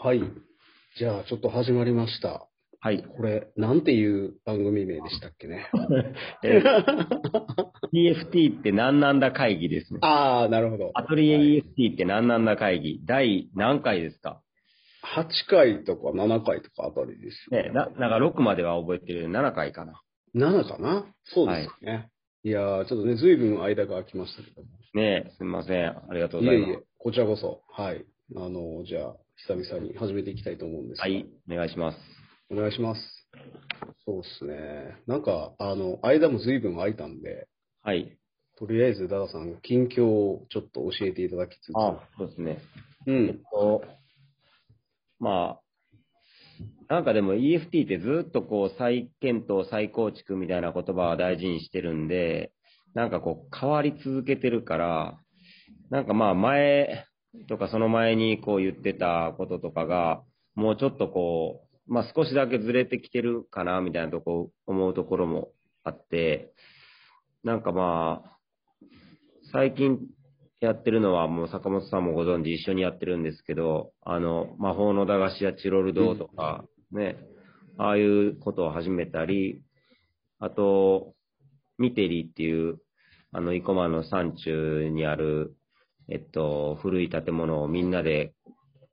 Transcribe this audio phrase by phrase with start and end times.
[0.00, 0.20] はい。
[0.96, 2.46] じゃあ、ちょっと始まりました。
[2.80, 3.02] はい。
[3.16, 5.66] これ、なんていう番組名でしたっけね？
[6.44, 6.62] え
[7.92, 9.98] EFT って何なんだ会議ですね。
[10.02, 10.92] ああ、なるほど。
[10.94, 13.00] アトリエ EFT って何なんだ会議。
[13.04, 14.40] 第何回ですか
[15.16, 20.00] ？8回とか7回とかあたりですよね、な、なんか6までは覚えてる7回かな。
[20.36, 21.06] 7かな？
[21.24, 22.08] そうですね。
[22.44, 24.68] い、やー、ちょっとね、ずいぶん間が空きましたけども。
[24.94, 25.86] ねすみません。
[25.88, 26.70] ありがとうございます。
[26.70, 27.62] いえいえ、こちらこそ。
[27.72, 28.04] はい。
[28.36, 31.98] あの、じゃあ、久々に始めていきたいと思うんですがはい、お願いします。
[32.50, 33.00] お願いします。
[34.04, 34.96] そうですね。
[35.06, 37.46] なんか、あの、間もずいぶん空いたんで、
[37.82, 38.18] はい。
[38.56, 41.76] とりあえず、ダダさん、近況をちょっと教えていただきつつ。
[41.76, 42.58] あ、そうですね。
[43.06, 43.40] うえっん。
[43.52, 43.84] と、
[45.20, 45.60] まあ、
[46.88, 52.50] なんかでも EFT ってずっとこう再検討、再構築みたいな言葉を大事にしてるんで、
[52.94, 55.20] なんかこう変わり続けてるから、
[55.90, 57.04] なんかまあ前
[57.46, 60.22] とかその前にこう言ってたこととかが、
[60.54, 65.48] もうちょっとこう、まあ少しだけずれてきてるかなみたいなとこ思うところも
[65.84, 66.52] あって、
[67.44, 68.38] なんかまあ、
[69.52, 69.98] 最近
[70.60, 77.16] やってるのはもう坂本さんもご存知一緒にやってるんですけど、あの、魔法の駄菓子やチロル堂とか、ね、
[77.78, 79.62] ああいうことを始めたり、
[80.40, 81.14] あと、
[81.78, 82.80] ミテリーっていう、
[83.30, 85.56] あの、生駒の山中にある、
[86.10, 88.32] えっと、古い建物をみんなで、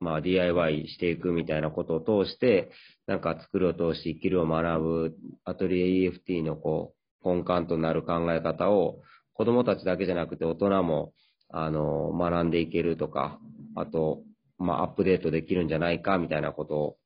[0.00, 2.70] まあ、DIY していくみたいなことを通して、
[3.06, 6.94] なんか作るを通して生きるを学ぶ、アトリエ EFT のこ
[7.24, 9.00] う、根幹となる考え方を、
[9.32, 11.12] 子供たちだけじゃなくて大人も、
[11.50, 13.38] あの、学んでいけるとか、
[13.74, 14.22] あと、
[14.58, 16.96] まあ、アップデートできるんじゃないかみたいなことを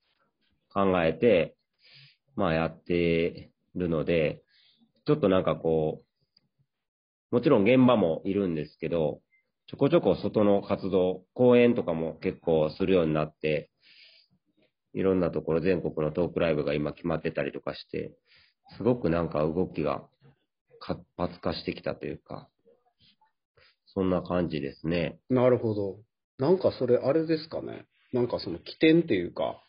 [0.73, 1.57] 考えて、
[2.37, 4.43] まあ、やってるので、
[5.07, 6.03] ちょっとなんかこ
[7.31, 9.21] う、もちろん現場もいるんですけど、
[9.71, 13.71] ちょこちょこ外の活動、講演とかも結構するようになって、
[14.95, 18.11] いろんなところ全国のトークライブが今決まってたりとかして、
[18.77, 20.03] すごくなんか動きが
[20.81, 22.49] 活発化してきたというか、
[23.95, 25.21] そんな感じですね。
[25.29, 25.99] なるほど。
[26.39, 27.87] なんかそれ、あれですかね。
[28.13, 29.63] なんかその起点っていうか、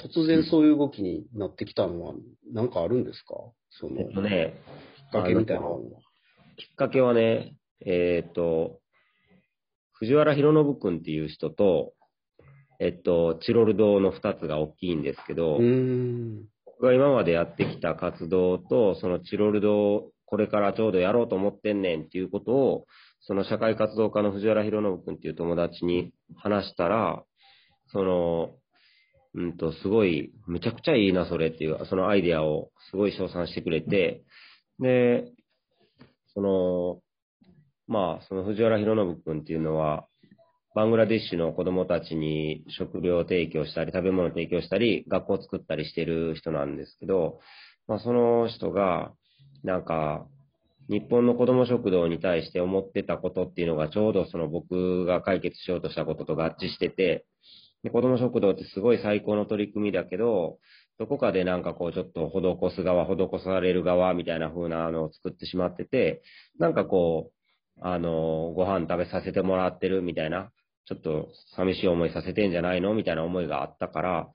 [0.00, 2.14] 突然そういう動きになってきたのは、
[2.54, 3.34] なんかあるんですか？
[3.68, 4.54] その、えっとね、
[4.96, 6.00] きっかけみたいなのは。
[6.56, 8.78] きっかけはね、えーっと、
[10.02, 11.92] 藤原弘信君っていう人と、
[12.80, 15.58] えっと、チロル堂の2つが大きいんですけど。
[16.66, 22.86] 僕が今までやってきた活動と、そのチロル堂、これからちょうどやろうと思ってんねんっていうことを、
[23.20, 27.22] その社会活動家の藤原弘信君っていう友達に話したら、
[27.92, 28.56] その、
[29.34, 34.24] うんと、すごい、むちゃくちゃいいな、それっていう、そのアイデアをすごい称賛してくれて、
[34.80, 35.30] で、
[36.34, 37.00] その、
[37.92, 40.06] まあ、その藤原弘信君っていうのは、
[40.74, 47.40] バングラデシュの子供たちに食料提供したり、食べ物提供したり、学校を作ったりしてる人なんですけど、
[47.86, 49.12] まあ、その人が、
[49.62, 50.26] なんか、
[50.88, 57.26] 日本の子供食堂に対して思ってたことっていうのがちょうどその僕が解決しようとしたことと合致してて、
[57.82, 60.58] で子供食堂ってすごい最高の取り組みだけど、
[60.98, 66.22] どこかでなんかこうちょっと施す側、施される側みたいな風なのを作ってしまってて、
[66.58, 67.41] なんかこう、
[67.80, 70.50] あの、ご飯食べさせてもらってるみたいな、
[70.86, 74.28] ちょっと寂しい思いさせてんじゃないのみたいな思いがあったから、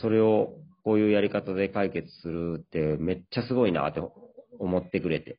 [0.00, 4.00] それをこういうやり方で解決するってめっちゃすごいなって
[4.58, 5.38] 思ってくれて。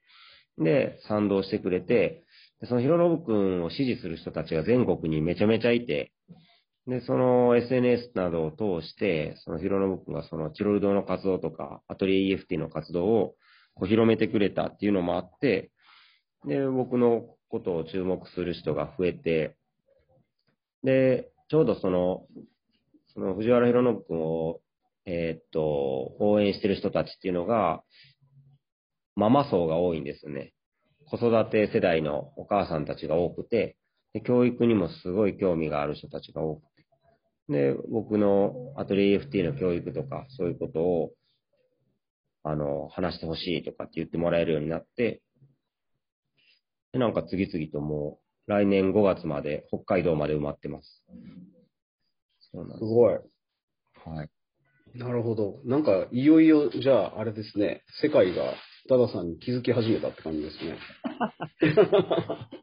[0.57, 2.23] で、賛同してくれて、
[2.67, 6.11] その広信君を支持する人たちが全国にめちゃめちゃいて、
[6.87, 13.35] で、その SNS などを通して、その広信君がそのチロル堂の活動とか、アトリエ EFT の活動を
[13.75, 15.71] こう広めてくれたっていうのもあって、
[16.45, 19.55] で、僕のことを注目する人が増えて、
[20.83, 22.25] で、ちょうどその、
[23.13, 24.61] その藤原弘信君を、
[25.05, 27.83] えーっと、応援してる人たちっていうのが、
[29.15, 30.53] ママ層が多いんですね。
[31.09, 33.75] 子育て世代のお母さんたちが多くて、
[34.13, 36.85] で教育にもすごい興味がある人たちが多くて。
[37.49, 41.11] で、僕のアトリエ FT の教育とか、そういうことを、
[42.43, 45.21] あの、話してほしいとかって言ってもらえるようになって、
[46.93, 51.03] で、なんか次々ともう、来年5月まで北海道まで埋まってます。
[52.51, 53.13] そうなんですごい。
[53.13, 54.29] はい。
[54.97, 55.61] なるほど。
[55.63, 57.83] なんか、いよいよ、じゃあ、あれですね。
[58.01, 58.55] 世界が、
[58.89, 60.77] ダダさんに気づき始めたって感じですね。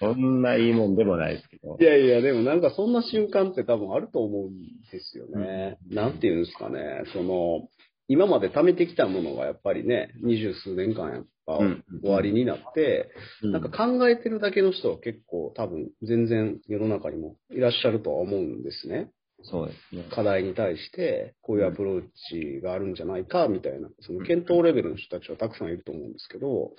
[0.00, 1.84] そんないいもんでもないですけどい。
[1.84, 4.58] やいや、でもなんかそんな瞬間って多分あると思うん
[4.90, 5.78] ですよね。
[5.88, 7.02] なんていうんですかね。
[7.12, 7.68] その、
[8.08, 13.10] 今まで貯めてきたものがやっぱりね、二十数年間やっぱうん終わりになって、
[13.42, 19.10] うなんか考えてるだけの人は結構多分全然世の中にもいらっしゃるとは思うんですね。
[19.42, 20.04] そうですね。
[20.14, 26.72] 課題に対して、こういうアプローチがあるんじゃないか、みたいな、その検討レベルの人たちはたくさんいると思うんですけど、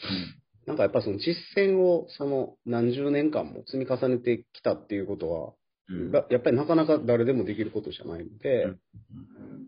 [0.65, 5.53] なんかやっぱその実践をその何十年間も積み重ねてきたっていうことは、
[5.89, 6.11] うん。
[6.11, 8.79] がやっぱりなかなか誰でもできることじゃないので、うん。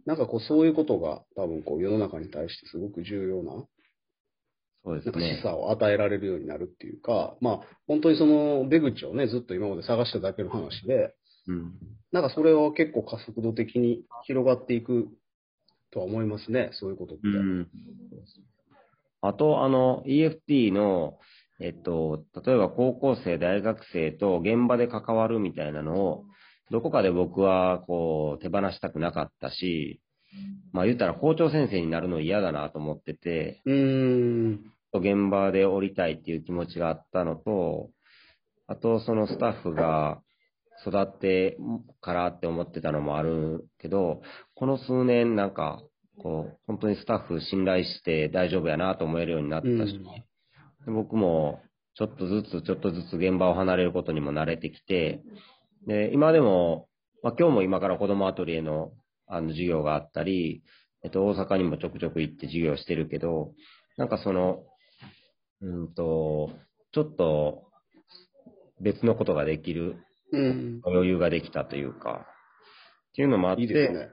[0.06, 3.54] なんかこうそういうことが多分こう世の中に対してすごく重要な、
[4.89, 5.50] そうですなんか示ね。
[5.50, 11.13] 唆を与えられるようになるっていうか、まあ本当にその出口をね、ずっと今まで探しただけの話で、
[11.47, 11.74] うん。
[12.12, 15.07] なんかそれは結構加速度的に広がっていく
[15.91, 17.27] とは思いますね、そういうことって。
[17.27, 17.68] うん。
[19.21, 21.19] あと、あの、EFT の、
[21.59, 26.25] えっと、例えば高校生、大学生と現場で関わるみたいなのを、
[26.71, 30.01] どこかで僕は、こう、手放したくなかったし、
[30.71, 34.59] まあ言ったら校長先生になるの嫌だなと思ってて、うー
[34.97, 35.01] ん。
[35.01, 37.89] 現場で降りたいっていう気持ちがあったのと、
[38.68, 40.21] あと、そのスタッフが
[40.86, 41.57] 育って
[42.01, 44.21] からって思ってたのもあるけど、
[44.56, 45.81] この数年なんか、
[46.21, 50.03] こう、本当にスタッフ信頼して大丈夫やなと思えるようになったし、うん
[50.86, 51.62] で僕も
[51.95, 55.21] ちょっとずつちょっとずつ現場を離れることにも慣れてきて、
[55.86, 56.88] で、今でも、
[57.21, 58.91] まあ、今日も今から子供アトリエの
[59.27, 60.63] あの授業があったり、
[61.03, 63.51] えっと、大阪にもちょくちょく行って授業してるけど、
[63.97, 64.63] なんかその、
[65.61, 66.51] うんと、
[66.91, 67.63] ちょっと
[68.81, 69.97] 別のことができる
[70.31, 70.81] うん。
[70.85, 72.25] 余裕ができたというか、
[73.11, 74.11] っていうのもあって、いいね。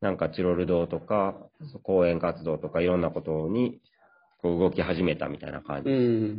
[0.00, 1.36] なんかチロル堂とか、
[1.84, 3.80] 講演活動とかいろんなことに
[4.38, 5.90] こう動き始めたみたいな感じ。
[5.90, 6.38] うん。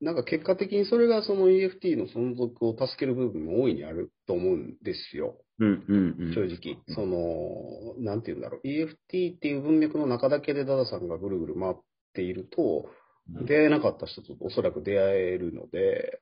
[0.00, 5.36] なんか結果的にそれがその EFT の存続を助ける部分も大いにあると思うんですよ。
[5.58, 6.34] うんうんうん。
[6.34, 6.78] 正直。
[6.88, 8.66] その、なんて言うんだろう。
[8.66, 11.74] EFT っていう文脈の中だけでダダさんがぐるぐる回っ
[12.14, 12.86] ていると、
[13.28, 16.20] 出会えなかった人とおそらく出会えるので、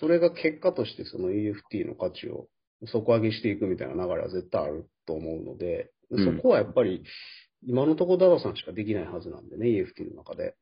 [0.00, 2.46] それが結果としてその EFT の価値を
[2.86, 5.92] 底上げしていくみたいな流れは絶対あると思うので、うん
[6.36, 7.02] そこはやっぱり
[7.66, 10.54] 今のところダダさんしかできないはずなんでね、EFT の中で。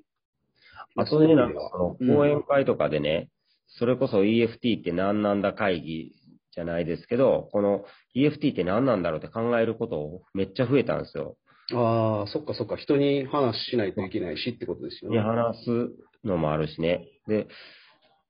[0.97, 1.61] あとね、なんか
[1.99, 3.31] 講演会とかでね、
[3.79, 6.13] それこそ EFT って何なんだ会議
[6.53, 11.37] じゃないですけど、この EFT って何なんだろうって考えることめっちゃ増えたんですよ。
[11.73, 15.23] ああ、そっかそっか、人に話しないといけないしってことですよにね。
[15.23, 17.09] 話すのもあるしね。
[17.27, 17.47] で、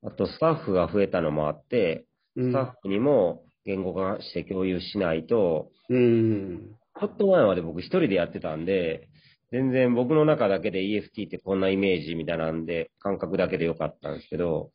[0.03, 2.05] あとスタッフが増えたのもあって、
[2.37, 6.77] うんスタッフにも言語化して共有しないと、うん。
[6.99, 9.09] ちょっと前まで僕一人でやってたんで、
[9.51, 14.71] 全然僕の中だけで EFT ってこんなイメージみたいなんで、感覚だけでよかったんですけど、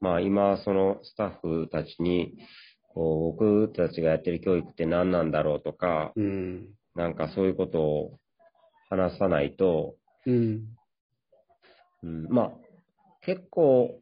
[0.00, 2.34] まあ今そのスタッフたちに、
[2.94, 6.68] こう僕たちがやってる教育って何なんだろうとか、うん。
[6.94, 8.18] なんかそういうことを
[8.88, 9.96] 話さないと、
[10.26, 10.64] うん。
[12.02, 12.50] うん、まあ
[13.22, 14.00] 結構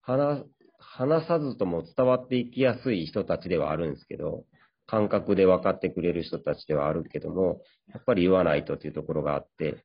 [0.00, 0.44] 話、
[0.78, 4.44] 話さずとも伝わっていきやすい人たちではあるんですけど、
[4.86, 7.60] 感覚で分かってくれる人たちではあるけども、
[7.92, 9.84] やっぱり言わないとっていうところがあって、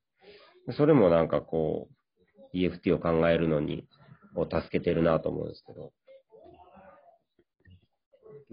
[0.78, 1.90] それもなんかこ
[2.54, 3.86] う、EFT を考えるのに、
[4.36, 5.92] を助けてるなと思うんですけど。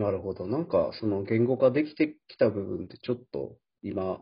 [0.00, 0.47] なるほど。
[0.47, 4.20] なんか、その言語化できてきた部分ってちょっと今、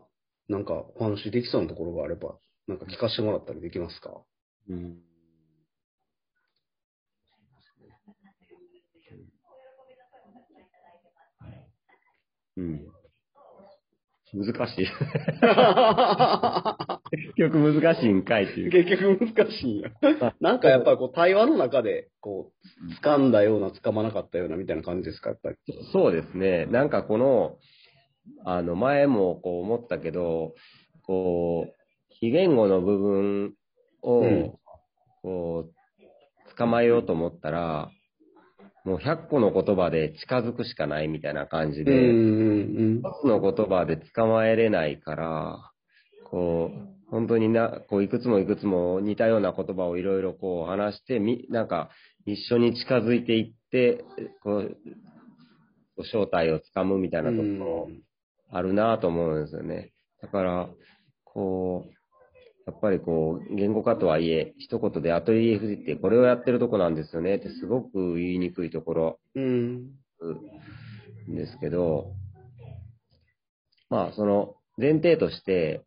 [0.49, 2.37] なんかお話できそうなところがあれば、
[2.67, 4.21] なんか聞かせてもらったりできますか？
[4.69, 4.99] うん。
[12.57, 12.98] うん。
[14.33, 14.87] 難しい。
[17.11, 18.71] 結局難しいんかいっていう。
[18.71, 19.91] 結局難しいんや。
[20.39, 25.57] なんかやっぱりこう対話の中で、こう、掴んだような、掴まなかったようなみたいな感じですか、やっぱり。
[25.91, 26.65] そうですね。
[26.67, 27.57] なんかこの、
[28.45, 30.53] あの、前もこう思ったけど、
[31.03, 31.73] こう、
[32.09, 33.53] 非言語の部分
[34.01, 34.53] を、うん
[35.21, 37.89] こう、捕まえようと思ったら、
[38.85, 45.71] もう100個の言葉で近づくしかないみたいな感じで、うんうん一つの言葉で捕まえれないから、
[46.29, 51.89] こう、本当にな、こう、いくつもいくつも似たような言葉をいろいろこう話して、み、なんか、
[52.25, 54.03] 一緒に近づいていって、
[54.43, 57.89] こう、正体をつかむみたいなところ
[58.51, 59.91] あるなと思うんですよね。
[60.21, 60.69] だから、
[61.23, 61.98] こう、
[62.69, 69.95] やっぱりこう、言語化とはいえ、一言でアトリエ FD ってこれをやってるとこなんですよねってすごく言いにくいところうん。
[71.31, 72.13] んですけど、
[73.89, 75.81] まあ、その前提として、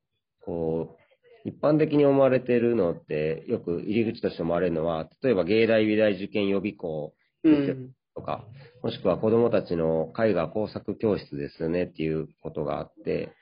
[0.44, 0.98] こ
[1.44, 7.90] う、一般的に思われているのって、よく入り口として思われるのは、例えば芸大美大受験予備校うん。
[8.16, 8.44] とか、
[8.82, 13.32] もしくは子供たちの絵画工作教室ですよねっていうことがあって、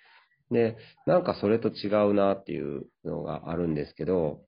[0.51, 0.77] で、
[1.07, 4.41] なんかそれと違うなっていうのがあるんですけど、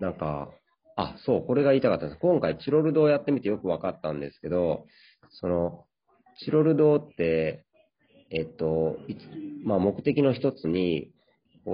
[0.00, 0.50] なんか、
[0.96, 2.18] あ、そう、これが言いたかったんです。
[2.20, 4.86] 今回チロル堂をやってみてよく分かったんですけど、
[5.30, 5.84] その、
[6.44, 7.64] チロル堂って、
[8.30, 8.96] えっと、
[9.64, 11.12] まあ、目的の一つに、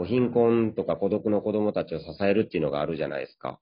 [0.06, 3.58] 貧困とか孤独の子供たちを支えるっていうのがあるじゃないですか。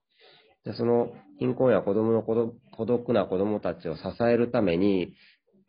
[0.65, 5.15] でその貧困や子供の孤独な子供たちを支えるために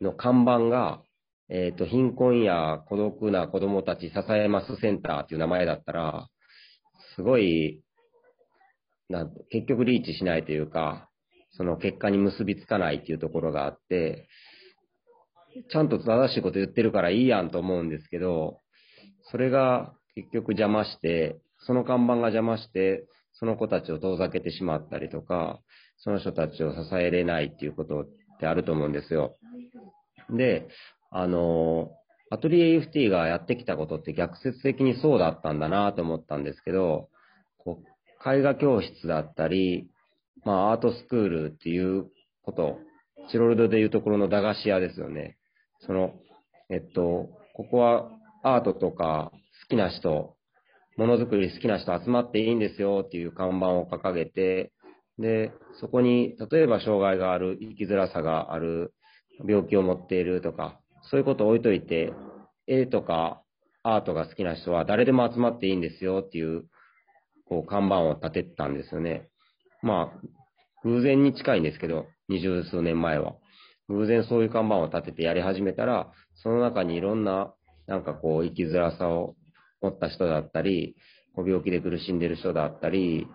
[0.01, 1.01] の看板が、
[1.49, 6.27] えっ、ー、と、貧困や孤独な子供たち支えますセンターっていう名前だったら、
[7.15, 7.81] すごい、
[9.09, 11.09] な結局リーチしないというか、
[11.51, 14.27] その結果に結びつかないっていうところがあって、
[15.71, 18.59] ちゃんと正しいこと言ってるからいいやんと思うんですけど、
[19.31, 25.59] それが結局邪魔して、その看板が邪魔して、その子たちを遠ざけてしまったりとか、
[25.97, 28.07] その人たちを支えれないっていうことっ
[28.39, 29.37] てあると思うんですよ。
[30.29, 30.67] で、
[31.11, 31.91] あの、
[32.31, 37.09] アトリエ UFT がやってきたことって逆説的にそうだったんだなと思ったんですけど、
[37.57, 39.89] こう絵画教室だったり、
[40.45, 42.05] まあアートスクールっていう
[42.43, 42.77] こと、
[43.31, 45.37] チロルドでいうところの駄菓子屋ですよね。
[45.81, 46.13] その、
[46.69, 48.11] えっと、ここは
[48.43, 49.31] アートとか
[49.63, 50.35] 好きな人、
[50.97, 54.71] ものづくり好きな人集まっていいんですよっていう看板を掲げて、
[55.17, 58.93] で、そこに、例えば障害がある、生きづらさがある、
[59.47, 62.13] 病気を持っているとか、そういうことを置いといて、
[62.67, 63.41] 絵とか
[63.83, 66.65] アートが好きな人は誰でも集まっていいんですよっていう、
[67.47, 69.27] こう、看板を立てたんですよね。
[69.81, 70.19] まあ、
[70.83, 73.35] 偶然に近いんですけど、二十数年前は。
[73.87, 77.53] 偶然そういう看板を立ててやり始めたら、その中にいろんな、
[77.87, 79.35] なんかこう、生きづらさを
[79.81, 80.95] 持った人だったり、
[81.35, 83.27] 病気で苦しんでる人だったり、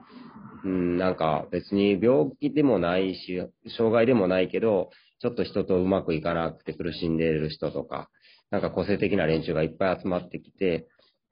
[0.64, 3.42] うん、なんか別に病気でもないし、
[3.76, 4.90] 障害でもないけど、
[5.20, 8.08] ちょっと人とうまくいかなくて苦しんでいる人とか、
[8.50, 10.86] なんか個性的な連中がいっぱい集まってきて、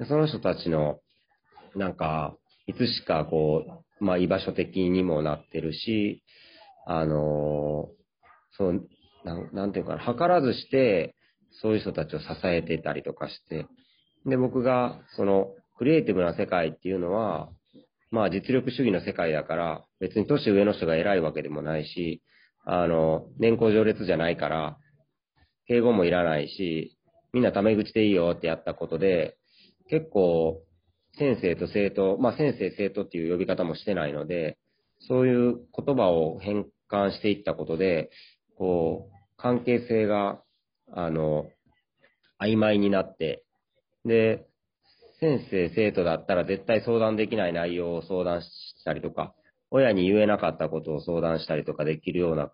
[0.08, 1.00] その人たちの、
[1.76, 2.36] なんか、
[2.66, 6.22] いつしかこう、まあ居場所的にもなってるし、
[6.86, 7.88] あの
[8.56, 8.88] そう、
[9.24, 11.14] なん、なんていうかな、図らずして、
[11.60, 13.66] そういう人たちを支えてたりとかして、
[14.26, 17.50] で、僕が、その、クリエイティブな世界っていうのは、
[18.10, 22.22] まあ実力主義の世界だから、別に年上の人が偉いわけでもないし、
[22.64, 24.78] あの、年功序列じゃないから、
[25.66, 26.98] 敬語もいらないし、
[27.32, 29.36] みんなタメ口でいいよってやったことで、
[29.88, 30.62] 結構、
[31.18, 34.58] 先生と生徒、まあ先生生徒っていう呼び方もしてないので、
[35.08, 38.10] そういう言葉を変換していったことで、
[38.56, 40.40] こう、関係性が、
[40.92, 41.46] あの、
[42.40, 43.44] 曖昧になって、
[44.04, 44.46] で、
[45.20, 48.48] 先生、生徒だったら絶対相談できない内容を相談し
[48.84, 49.34] たりとか、
[49.72, 52.52] 親に言えなかったことを相談したりとかできるような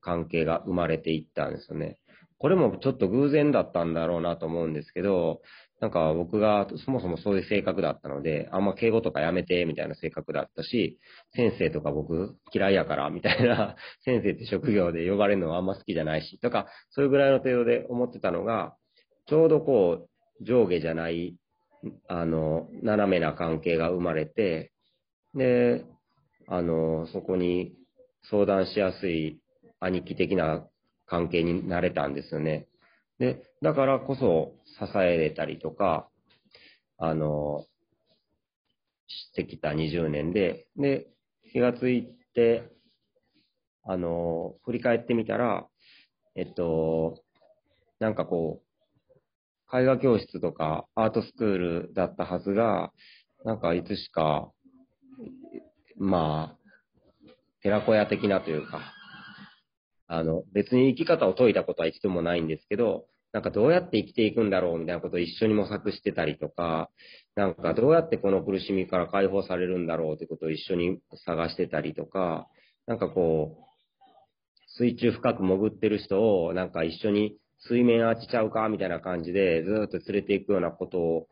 [0.00, 1.98] 関係が生まれていったんですよね。
[2.38, 5.42] これもちょっと偶然だったんだろうなと思うんですけど、
[5.80, 10.98] なんか僕がそもそもそういう性格だったので、あんま敬語とかやめてみたいな性格だったし、
[11.34, 18.74] 先生とか僕嫌いやからみたいな、先生って職業で呼ばれるのはあんま好きじゃないし、とか、そういうぐらいの程度で思ってたのが、
[19.26, 20.06] ちょうどこ
[20.40, 21.36] う、上下じゃない、
[22.08, 24.72] あの、斜めな関係が生まれて、
[25.34, 25.84] で、
[26.52, 27.76] あの、そこに
[28.28, 29.40] 相談しやすい
[29.78, 30.66] 兄貴的な
[31.06, 32.66] 関係になれたんですよね。
[33.20, 34.52] で、だからこそ
[34.84, 36.08] 支えれたりとか、
[36.98, 37.64] あの、
[39.06, 41.06] してきた20年で、で、
[41.52, 42.68] 気がついて、
[43.84, 45.68] あの、振り返ってみたら、
[46.34, 47.22] えっと、
[48.00, 48.60] なんかこ
[49.72, 52.92] う、絵画教室とかアートスクールだったはずが、
[53.44, 54.50] なんかいつしか
[56.00, 57.30] まあ、
[57.62, 58.80] 寺子屋的なというか、
[60.06, 66.88] あの、別に生き方を解いたことは一度もないんですけど、なんかどうやって生きていくんだろうみたいなことを一緒に模索してたりとか、
[67.36, 72.48] なんかどうやってこの苦しみから解放されるんだろうってことを一緒に探してたりとか、
[72.86, 73.70] なんかこう、
[74.78, 77.36] 水中深く潜ってる人をなんか一緒に
[77.68, 81.26] 水面当てちゃうかみたいな感じでずっと連れていくようなことを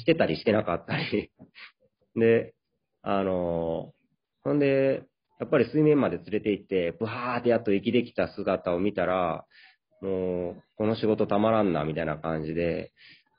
[0.00, 1.30] してたりしてなかったり。
[2.14, 2.54] で、
[3.08, 3.92] あの、
[4.42, 5.04] ほんで、
[5.38, 9.44] やっぱり水面まで連れて行って、ブワーってやっと息できた姿を見たら、
[10.02, 12.92] もう、この仕事たまらんな、みたいな感じで、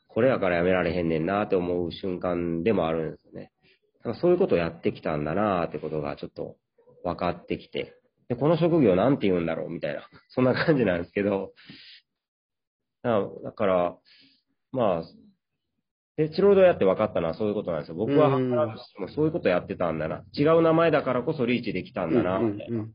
[0.07, 3.51] これやからやめられへんねんなって思う瞬間でもあるんですよね。
[3.97, 6.55] だからそういうことをやってきたんだなってことがちょっと
[7.03, 7.93] 分かってきて、
[8.29, 11.51] で、この職業なんて言うんだろうみたいな、そんな感じなんですけど、
[13.03, 13.97] だから、
[14.71, 15.03] まあ、
[16.17, 17.95] で、チロードやって分かったのはそういうことなんですよ。
[17.95, 20.23] 僕はもそういうことやってたんだな。
[20.33, 22.85] 違う名前だからこそリーチできたんだな、みたいな。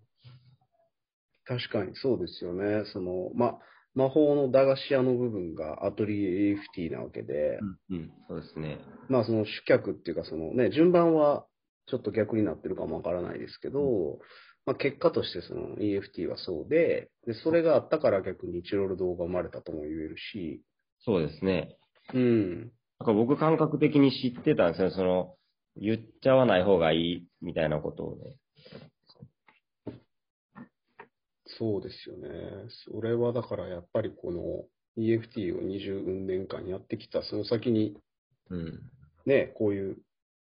[1.44, 2.84] 確かにそうですよね。
[2.92, 3.58] その、ま、
[3.94, 7.58] 魔法の駄菓子屋の部分がアトリエ AFT なわけで、
[7.90, 8.78] うん、うん、そうですね。
[9.08, 11.46] まあその主客っていうかそのね、順番は
[11.86, 14.18] ちょっと逆になってるかもわからないですけど、
[14.64, 20.62] まあ、結果としてその EFT はそうで、で、それがあったから逆にチロル動が生まれたとも言えるし、
[21.04, 21.76] そうですね。
[22.14, 22.72] うん。
[23.02, 24.90] なんか僕感覚的に知ってたんですよ。
[24.92, 25.34] その、
[25.76, 28.36] 言っちゃわない方がいいみたいなことをね。
[31.58, 32.28] そうですよね。
[32.92, 37.96] それはだからやっぱりこの EFT を20年間やってきたその先に
[38.50, 38.80] うん。
[39.26, 39.96] ね、こういう、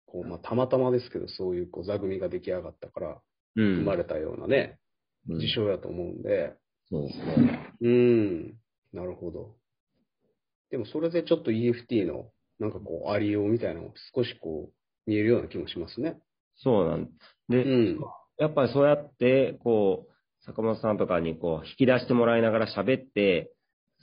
[0.07, 3.21] こうまあ、たまたまですけど、そういうこう座組が出来上がったから
[3.54, 3.76] うん。
[3.76, 4.80] 生まれたようなね、
[5.28, 6.54] うん事象やと思うんで、
[6.88, 7.75] そうですね。
[7.80, 8.54] うん、
[8.92, 9.54] なるほど。
[10.71, 12.30] でもそれでちょっと EFT の
[12.61, 16.21] なんかこうありようみたいなのも少しこう見えるような気もしますね。
[16.57, 17.09] そうなん
[17.49, 18.00] で、うん。
[18.38, 23.50] やっぱりそうやって、こう、坂本さんとかにこう、引き出してもらいながら喋って、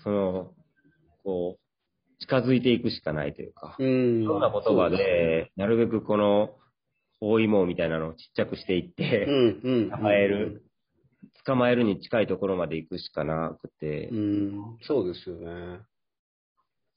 [0.03, 0.53] その、
[1.23, 4.23] こう、近づいていくしかないというか、うん。
[4.23, 6.55] いろんな言葉で、なるべくこの、
[7.19, 9.89] 包囲網みたいなのをちっちゃくしていっうて、ん、うん。
[9.91, 10.63] 捕まえる。
[11.45, 15.79] 捕まえるに近いところまで行くしかなくてう、ん、そうですよね。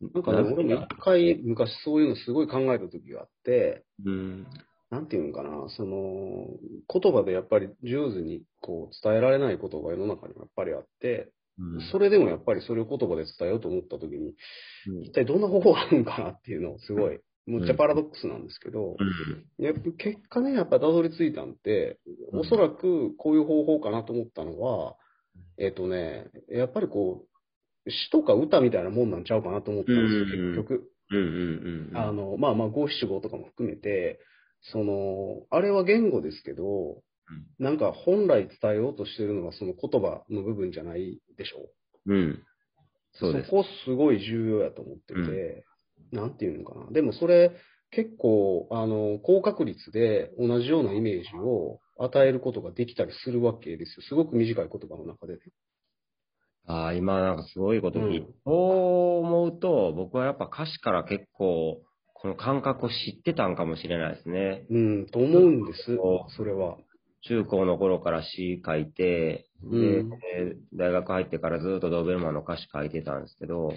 [0.00, 4.46] なんかね、な俺も一回昔そういうのすごい考えた時があって、うん、
[4.90, 6.46] なんていうのかな、その、
[6.92, 11.80] 言葉でやっぱり上手にこう伝えられないことが世の中にはやっぱりあって、うん。
[11.92, 14.34] それでもやっぱりそれを言葉で伝えようと思った時に、
[14.88, 15.02] うん。
[15.02, 18.96] 一体どんな方法があるんかなっていうのをすごい、むっちゃパラドックスなんですけど、
[19.58, 21.98] やっぱ結果ね、やっぱたどり着いたんって、
[22.32, 22.40] うん。
[22.40, 24.96] おそらくこういう方法かなと思ったのは、
[25.58, 27.29] えっ、とね、やっぱりこう、
[27.88, 30.90] 詩とか歌みたいなもんなんちゃうかなと思ったんですよ、うん結局。
[31.12, 31.96] うんうんうん。
[31.96, 34.20] あの、まあまあ、五七五とかも含めて、
[34.72, 37.02] その、あれは言語ですけど、
[37.58, 41.68] なんか本来伝えようとしてるのはその言葉の部分じゃないでしょ
[42.06, 42.14] う
[43.30, 43.50] うです。
[43.50, 45.64] そこすごい重要やと思ってて、
[46.12, 46.90] なんていうのかな。
[46.90, 47.52] でもそれ
[47.90, 54.02] 結構、あの、高確率で同じようなイメージを与えることができたりするわけですよ。
[54.08, 55.40] すごく短い言葉の中でね。
[56.66, 61.82] ああ、今なんかすごいこと聞いて、うんそう思うと、僕はやっぱ歌詞から結構、
[62.14, 64.66] この感覚を知ってたんかもしれないですね。
[64.70, 66.26] うん、と思うんですそ。
[66.36, 66.76] それは。
[67.22, 73.72] 中高の頃から詩書いて、で、うんえー大学入ってからずっとドーベルマンの歌詞書いてたんですけど、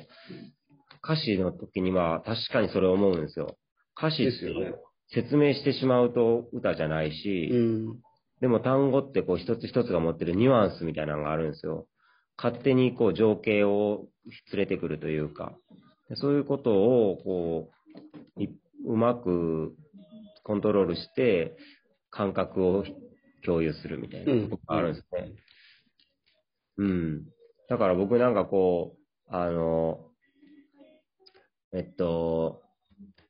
[1.03, 3.57] 歌詞の時には確かにそれを思うんですよ。
[3.97, 4.73] 歌詞ってですよね
[5.09, 7.99] 説明してしまうと歌じゃないし、うん。
[8.41, 11.87] でも単語ってこう一つ一つが持ってるニュアンスみたいなのがあるんですよ。
[12.43, 14.07] 勝手にこう情景を
[14.51, 15.53] 連れてくるというか、
[16.09, 17.69] でそういうことをこ
[18.35, 18.49] うい
[18.85, 19.73] うまく
[20.43, 21.55] コントロールして
[22.09, 22.83] 感覚を
[23.45, 25.31] 共有するみたいなことがあるんですね。
[26.79, 27.23] うん。
[27.69, 28.97] だから僕なんかこ
[29.31, 30.09] う、あの、
[31.73, 32.61] えっと、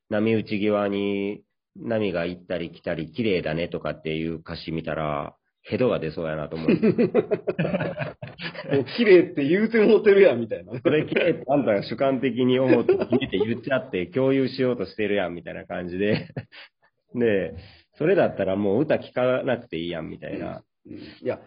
[0.09, 1.43] 波打ち際に
[1.75, 6.69] 波が行ったり来たり綺麗だねとかっていう歌詞見たら、ヘドが出そうやなと思う。
[8.71, 10.73] もう綺麗って言うてもてるやん、みたいな。
[10.81, 16.27] それ綺麗ってあんたが主観的に思って聞いて言っちゃって 共有しようとしてるやんみたいな感じで。
[17.15, 17.55] で、
[17.97, 20.63] それだったらもう歌聞かなくていいやんみたいな。
[20.85, 21.39] うんいや、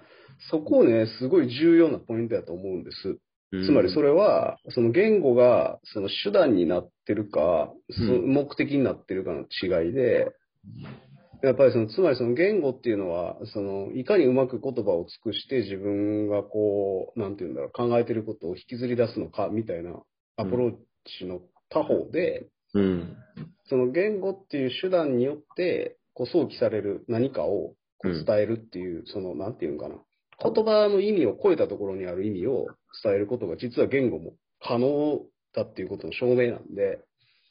[0.51, 3.19] そこね、すごい重要なポイントだと思うんです。
[3.65, 10.33] つまりそれ、れは、その言語がその手段になってるか、その目的になってるかの違いで、
[11.43, 19.93] やっぱりその、つまりその言語っていうのは、その、いかにうまく言葉を尽くして自分がこう、なんていうんだろう、考えてることを引きずり出すのか、みたいな
[20.37, 20.73] アプロー
[21.19, 23.17] チの他方で、うん。
[23.69, 29.97] その言語っていう手段によって、こう想起される何かをこう伝えるっていう、その、なんていうのかな。
[30.39, 32.67] 言葉の意味を超えたところにある意味を
[33.03, 35.21] 伝えることが実は言語も可能
[35.55, 37.01] だっていうことの証明なんで、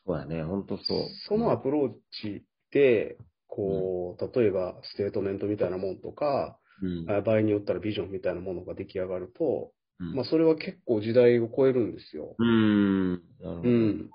[0.05, 1.07] そうやね、ほんとそう。
[1.27, 1.89] そのアプロー
[2.21, 7.09] チで、こう、例えばステートメントみたいなもんとか、うん。
[7.09, 12.35] あ場合によったらビジョンみたいなものが出来上がると、うんまあそれは結構時代を超えるんですよ。
[12.37, 13.21] うん。
[13.41, 14.09] うん。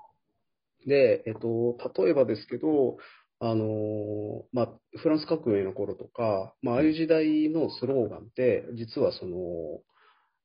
[0.85, 2.97] で、えっと、例えばですけど、
[3.39, 9.37] あのーまあ、フランス革命の頃とか、まあ、ああいう時代のスローガンって、実はその、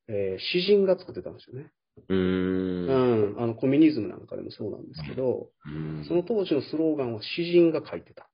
[0.08, 1.70] えー詩人が作ってたんですよね。
[2.08, 2.14] う。
[2.14, 3.42] うんん。
[3.42, 8.28] あの、コミュニズムなんかでもそうなんですけど、うんその当時のスローガンは詩人が書いてた。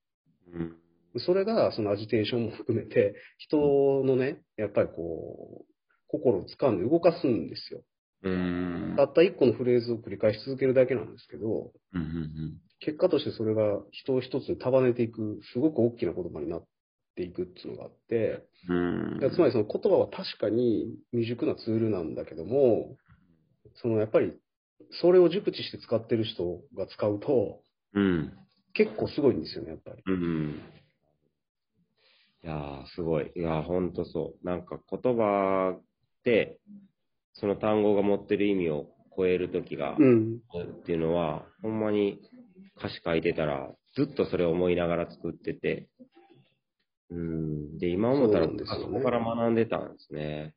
[0.53, 1.21] うん。
[1.21, 5.73] それが、そのアジテーションも含めて、人のね、やっぱりこう、
[6.09, 7.83] 心を掴んで動かすんですよ。
[8.23, 8.95] うん。
[8.97, 16.65] たった一個のフレーズを繰り返し続けるだけなんですけど、うんうん結果としてそれが人を一つに束ねていく、すごく大きな言葉になっ
[17.15, 18.45] ていくっていうのがあって、
[19.33, 22.97] つまりその言葉は確かに未熟なツールなんだけども、
[23.81, 24.37] そのやっぱり、
[25.01, 27.61] それを熟知して使ってる人が使うと、
[27.95, 28.33] うん。
[28.75, 30.03] 結構すごいんですよね、やっぱり。
[30.07, 30.63] うん。
[32.45, 33.31] いやー、すごい。
[33.37, 34.47] いやー、ほんとそう。
[34.47, 35.83] なんか言葉っ
[36.25, 36.59] て、
[37.35, 40.37] その単語が持ってる意味を超えるときが、うん。
[40.37, 42.19] っていうのは、ほんまに
[42.77, 45.89] 歌詞書いてたら、ずっとそれを思いながら作ってて、
[47.11, 47.79] うん。
[47.79, 50.55] で、今思ったら、そねあそこから学んでたんですね。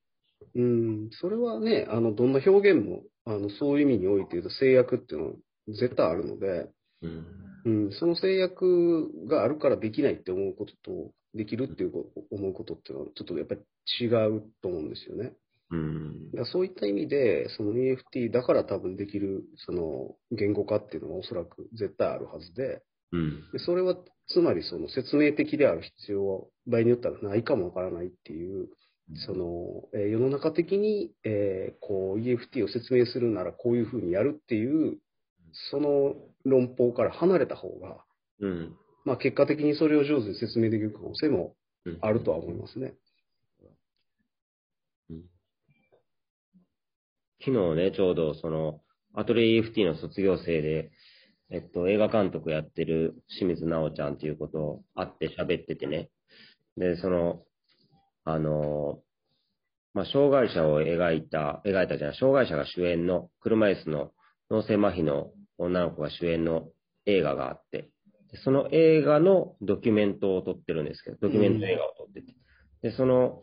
[0.55, 1.09] うん。
[1.11, 5.33] それはね、あの、どんな表現も、あの、そういう意味において言うと制約っていうのは
[5.67, 6.69] 絶対あるので、
[7.01, 7.25] うん。
[7.65, 13.61] うん、その制約があるからできないって思うことと、できるっていうこ思うことっていうのは、ちょっとやっぱり
[13.99, 15.33] 違うと思うんですよね。
[15.71, 16.31] うん。
[16.45, 23.51] そういった意味で、その NFT だから多分できる、その言語化っていうのはおそらく絶対あるはずで、うん。
[23.51, 23.95] でそれは
[24.27, 28.69] つまりその説明的である必要は場合によってはないかもわからないっていう、
[29.25, 34.97] その、えー世の中的に、えーこう EFT を説明するならこういうふうにやるっていう、
[35.71, 38.03] その論法から離れた方が、
[38.39, 38.75] うん。
[39.03, 41.55] まあ結果的にそれを上手に説明できる可能性も
[41.85, 42.93] うんあるとは思いますね。
[47.45, 48.81] 昨日ね、ちょうどその、
[49.13, 50.89] アトリエ EFT の卒業生で、
[51.51, 56.09] えっと、映画監督やってる清水直ちゃんっていうことを会って喋っててね。
[56.75, 57.43] で、その、
[58.23, 58.99] あの、
[59.93, 64.11] まあ、障害者を描いた、描いたじゃない、障害者が主演の車椅子の
[64.49, 66.69] 脳性麻痺の女の子が主演の
[67.05, 67.89] 映画があって、
[68.31, 72.33] でその映画のドキュメントを撮ってるんですけど、ドキュメント映画を撮ってて、
[72.81, 73.41] で、その、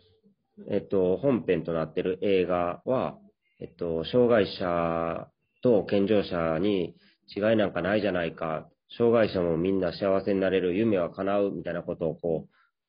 [0.70, 3.18] えっと、本編となってる映画は、
[3.60, 5.28] えっと、障害者
[5.62, 6.94] と健常者に
[7.34, 12.48] 違いなんかないじゃないか、障害者もみんな幸せになれる、夢は叶うみたいなことをこ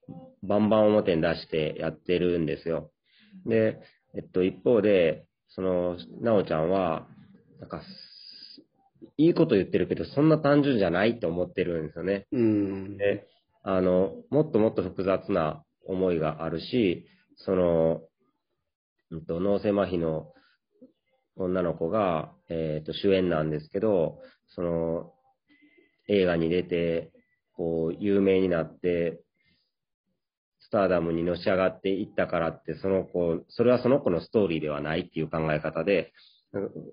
[0.09, 2.91] う、バンバン表に出してやってるんですよ。
[3.45, 3.79] で、
[4.15, 7.07] えっと、一方で、その、なおちゃんは、
[7.59, 7.81] なんか、
[9.17, 12.27] いいこと言ってるけど、そんな単純じゃないって思ってるんですよね。
[12.31, 12.97] うん。
[12.97, 13.27] で、
[13.63, 18.01] あの、もっともっと複雑な思いがあるし、その、
[19.11, 20.33] うんと、脳性麻痺の
[21.35, 25.13] 女の子が、えっ、と、主演なんですけど、その、
[26.07, 27.11] 映画に出て、
[27.55, 29.21] こう、有名になって、
[30.59, 36.11] スターダムにのし上がっていったからって、その子、それはその子のストーリーではないっていう考え方で、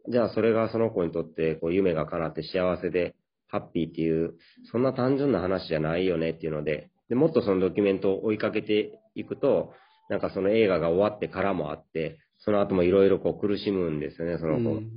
[0.09, 3.15] じゃあそれがその子にとって、こう、夢が叶って幸せで、
[3.49, 4.35] ハッピーっていう、
[4.71, 9.73] そんな単純な話じゃないよねっていうので、でもっとそのドキュメントを追いかけていくと、
[10.09, 14.77] なんかその映画が終わってからもあって、その後もいろいろこう苦しむんですよね、その子。
[14.77, 14.91] うん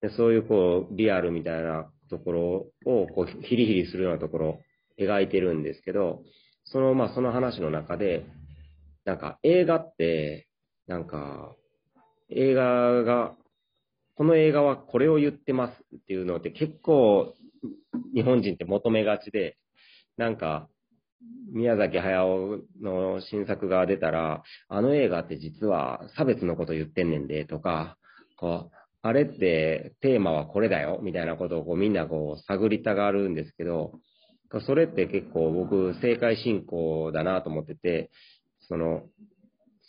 [0.00, 2.40] でそういうこう、リアルみたいなところ
[2.86, 4.58] を、こう、ヒリヒリするようなところを
[4.98, 6.22] 描いてるんですけど、
[6.64, 8.24] その、まあ、その話の中で、
[9.04, 10.48] なんか映画って、
[10.86, 11.54] なんか、
[12.30, 13.34] 映画が、
[14.20, 17.32] この映画はこれを言ってますっていうのって結構、
[18.14, 19.56] 日本人って求めがちで、
[20.18, 20.68] なんか、
[21.54, 27.96] 宮崎駿の新作が出たら、あの映画って実は差別のこと言ってんねんで、とか、
[28.36, 34.00] こう、あれってテーマはこれだよ、みたいなことをこうみんなこう探りたがるんですけど、
[34.66, 38.10] それって結構僕、正解進行だなと思ってて、
[38.68, 39.00] その、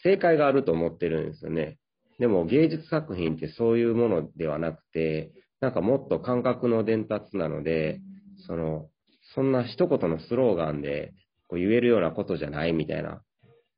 [0.04, 1.81] 正解があると思ってるんですよね。
[2.22, 8.00] でも芸術作品ってそういうものではなくて、なんかもっと感覚の伝達なので、
[8.46, 8.90] その、
[9.34, 11.14] そんな一言のスローガンで
[11.48, 13.24] こう言えるようなことじゃないみたいな。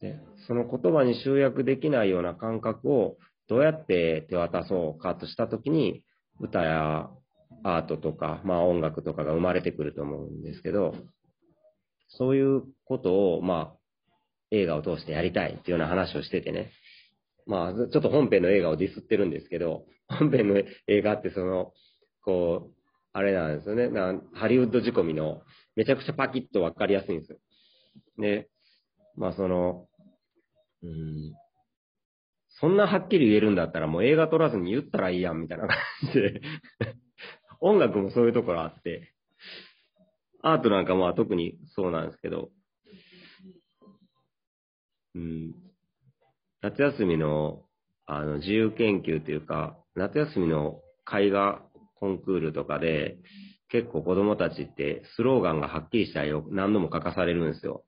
[0.02, 3.16] でその言葉に集約できないような感覚を
[3.48, 6.04] どうやって手渡そうかとしたときに、
[6.42, 7.10] 歌や
[7.64, 10.96] アートとか、まあ音楽とかが生まれてくると思うんですけど、
[12.10, 13.78] そういうことを、まあ、
[14.52, 16.72] 映画を通してやりたいっていうような話をしててね。
[17.46, 21.74] まあ、ちょっと本編の映画をディスってるんですけど、本編の映画ってその、
[22.24, 22.74] こう、
[23.14, 23.90] あれなんですよね。
[23.90, 25.42] なハリウッド仕込みの、
[25.76, 27.38] めちゃくちゃパキッとわかりやすいんですよ。
[28.18, 28.50] で、
[29.16, 29.88] まあその、
[30.82, 31.34] うん、
[32.60, 35.78] そんなはっきり言えるんだったらもう映画撮らずに言ったらいいやんみたいな感
[36.14, 36.42] じで、
[37.62, 39.14] 音楽もそういうところあって、
[40.42, 42.50] アートなんかまあ特にそうなんですけど、
[45.16, 45.54] うん、
[46.64, 47.64] 夏休みの
[48.06, 50.80] あの自由研究というか、夏休みの
[51.14, 51.62] 絵画
[52.00, 53.18] コンクールとかで、
[53.68, 57.84] 結構子供たちってスローガンがはっきりした絵を何度も書かされるんですよ。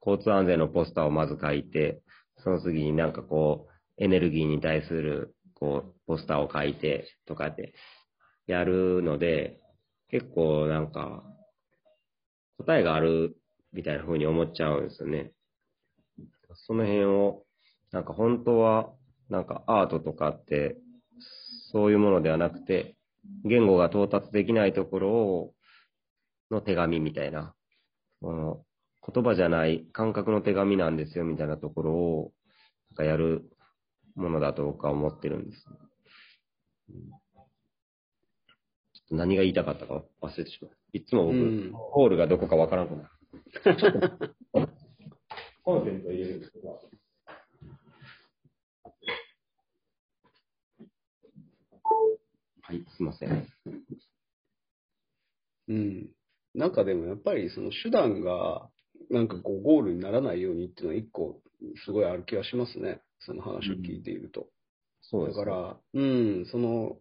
[0.00, 2.02] 交通安全のポスターをまず書いて、
[2.38, 3.66] その次になんかこ
[3.98, 7.74] う、エネルギーに対するこう、ポスターを書いてとかって
[8.46, 9.58] やるので、
[10.08, 11.24] 結構なんか、
[12.58, 13.36] 答えがある
[13.72, 15.32] みたいな風に思っちゃうんですよね。
[16.54, 17.42] その辺を、
[17.92, 18.92] なんか本当は、
[19.28, 20.76] なんかアートとかって、
[21.72, 22.96] そういうものではなくて、
[23.44, 25.54] 言語が到達できないところを、
[26.50, 27.54] の手紙みたいな、
[28.20, 28.64] この
[29.12, 32.32] 言葉じゃない感覚の手紙なんですよみたいなところを、
[32.90, 33.50] なんかやる
[34.14, 35.62] ものだと僕は思ってるんです。
[35.62, 35.74] ちょ
[39.06, 40.70] っと何が言いたかったか忘れてしまう。
[40.92, 43.08] いつも僕、うんホールがどこかわからんくなる。
[43.62, 44.72] ちょっと
[45.62, 46.80] コンセント入れるんですけど。
[52.62, 53.48] はい、すいません。
[55.68, 56.10] うん。
[56.84, 58.68] でもやっぱりその手段が、
[59.10, 61.40] なんかこうゴールにならないようにっていうのは一個
[61.84, 63.00] すごいある気がしますね。
[63.20, 64.46] その話を聞いていると。
[65.02, 65.44] そうですね。
[65.44, 66.96] だから、うん、その、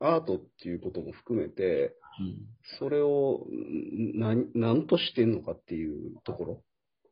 [0.00, 1.94] アートっていうことも含めて、
[2.78, 6.62] それをん何何としてんのかっていうところ、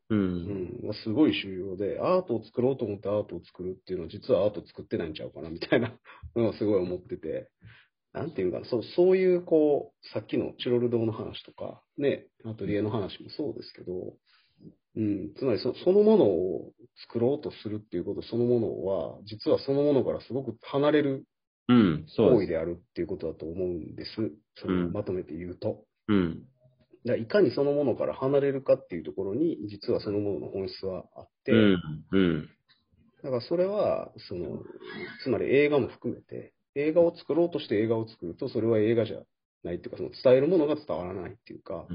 [0.09, 0.15] う。
[0.15, 5.93] うんん、がすごい重要で、アートを作ろうと思ってアートを作るっていうのは実はアート作ってないんちゃうかなみたいな
[6.35, 7.49] のをすごい思ってて、
[8.13, 14.13] なんていうのかな、そうそういうこう、さっきのチロル堂の話とか、ね、アトリエの話もそうですけど、
[14.95, 16.71] うん、つまりそそのものを
[17.07, 21.25] 作ろうとするっていうことそのものは、実はそのものからすごく離れる
[21.67, 22.47] 行為です。
[22.47, 24.11] であるっていうことだと思うんです。
[24.55, 25.85] そうんのまとめて言うと。
[26.07, 26.43] うん。
[27.05, 31.81] だいかにそのものから離れるかっていうところに、実はそのものの本質はあって、うん。
[32.11, 32.49] うん。
[33.23, 34.63] だからそれは、その、
[35.23, 39.21] つまり映画も含めて、映画を作ろうとして映画を作ると、それは映画じゃ
[39.63, 41.87] ないっていうか、その伝えるものが伝わらないっていうか、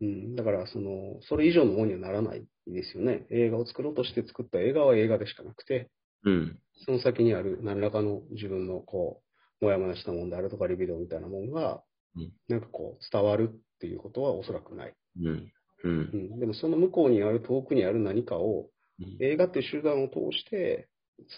[0.00, 3.26] うん、だからその、それ以上のものにはならないですよね。
[3.30, 5.90] 映画を作ろうとして作った映画は映画でしかなくて、
[6.24, 6.58] うん。
[6.84, 9.22] その先にある何らかの自分のこ
[9.60, 11.82] う、もやもやしたもんであるとか、リビドーみたいなものが
[12.16, 14.94] うん、なんかこう、伝わるっていうことはおそらくない。
[15.20, 15.26] うん。
[15.26, 15.52] う。
[15.84, 20.86] うんん、でもその向こうにある、遠くにある何かを、うん映画っていう手段を通して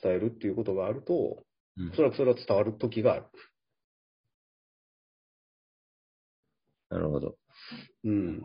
[0.02, 1.42] 伝えるっていうことがあると、
[1.76, 3.26] うそらくそれは伝わる時がある。
[6.90, 7.36] なるほど。
[8.04, 8.40] うん。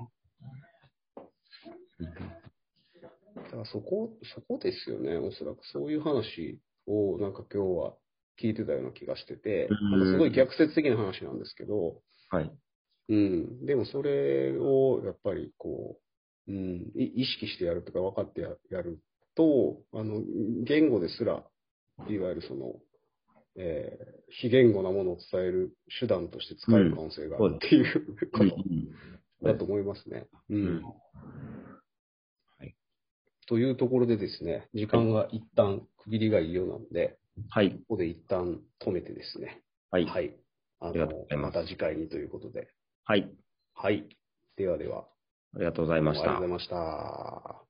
[3.36, 5.60] だからそこ、そこですよね、おそらく。
[5.72, 7.94] そういう話をなんか今日は
[8.42, 9.70] 聞いてたような気がしてて、
[10.12, 12.52] すごい逆説的な話なんですけど、はい。
[13.10, 13.66] うん。
[13.66, 16.00] でもそれをやっぱりこ
[16.48, 19.00] う、うん、い意識してやるとか分かってややる
[19.36, 20.22] と、あの、
[20.64, 21.44] 言語ですら、
[22.08, 22.76] いわゆるその、
[23.60, 28.56] えー非言語なものを伝える手段として使える可能性があるっていうこうんと
[29.42, 30.28] だと思いますね。
[30.50, 30.84] ううんん。
[30.84, 32.76] はい。
[33.48, 37.18] というところでですね、時間が一旦区切りがいいようなので、
[37.50, 37.72] はい。
[37.72, 40.06] ここで一旦止めてですね、はい。
[40.06, 40.36] はい。
[40.80, 42.68] あありがとうございまますた次回にということで、
[43.06, 43.32] はい。
[43.74, 44.08] はい。
[44.58, 45.06] ではでは。
[45.56, 46.68] ありがとうございましたありがとうござい。
[46.68, 47.69] ました。